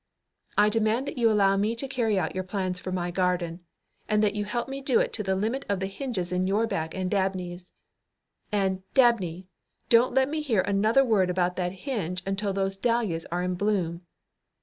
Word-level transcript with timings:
"I 0.57 0.69
demand 0.69 1.05
that 1.05 1.19
you 1.19 1.29
allow 1.29 1.57
me 1.57 1.75
to 1.75 1.87
carry 1.87 2.17
out 2.17 2.33
your 2.33 2.43
plans 2.43 2.79
for 2.79 2.91
my 2.91 3.11
garden, 3.11 3.59
and 4.09 4.23
that 4.23 4.33
you 4.33 4.45
help 4.45 4.67
me 4.67 4.81
do 4.81 4.99
it 4.99 5.13
to 5.13 5.21
the 5.21 5.35
limit 5.35 5.63
of 5.69 5.79
the 5.79 5.85
hinges 5.85 6.31
in 6.31 6.47
your 6.47 6.65
back 6.65 6.95
and 6.95 7.07
Dabney's. 7.11 7.71
And, 8.51 8.81
Dabney, 8.95 9.45
don't 9.89 10.15
let 10.15 10.27
me 10.27 10.41
hear 10.41 10.61
another 10.61 11.05
word 11.05 11.29
about 11.29 11.55
that 11.57 11.73
hinge 11.85 12.23
until 12.25 12.51
those 12.51 12.77
dahlias 12.77 13.27
are 13.31 13.43
in 13.43 13.53
bloom. 13.53 14.01